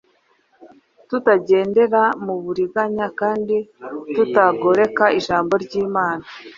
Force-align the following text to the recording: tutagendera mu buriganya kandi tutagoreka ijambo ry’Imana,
tutagendera 1.09 2.03
mu 2.25 2.35
buriganya 2.43 3.07
kandi 3.19 3.55
tutagoreka 4.15 5.03
ijambo 5.19 5.53
ry’Imana, 5.63 6.23